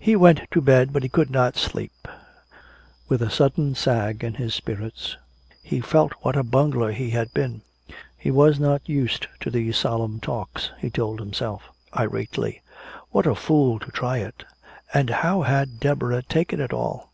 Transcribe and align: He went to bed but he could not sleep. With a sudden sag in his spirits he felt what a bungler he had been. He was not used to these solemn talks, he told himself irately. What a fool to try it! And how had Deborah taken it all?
He 0.00 0.16
went 0.16 0.40
to 0.50 0.60
bed 0.60 0.92
but 0.92 1.04
he 1.04 1.08
could 1.08 1.30
not 1.30 1.56
sleep. 1.56 2.08
With 3.08 3.22
a 3.22 3.30
sudden 3.30 3.76
sag 3.76 4.24
in 4.24 4.34
his 4.34 4.56
spirits 4.56 5.16
he 5.62 5.78
felt 5.80 6.14
what 6.22 6.34
a 6.34 6.42
bungler 6.42 6.90
he 6.90 7.10
had 7.10 7.32
been. 7.32 7.62
He 8.18 8.32
was 8.32 8.58
not 8.58 8.88
used 8.88 9.28
to 9.38 9.50
these 9.50 9.76
solemn 9.76 10.18
talks, 10.18 10.72
he 10.80 10.90
told 10.90 11.20
himself 11.20 11.70
irately. 11.92 12.60
What 13.10 13.24
a 13.24 13.36
fool 13.36 13.78
to 13.78 13.92
try 13.92 14.18
it! 14.18 14.44
And 14.92 15.10
how 15.10 15.42
had 15.42 15.78
Deborah 15.78 16.24
taken 16.24 16.58
it 16.58 16.72
all? 16.72 17.12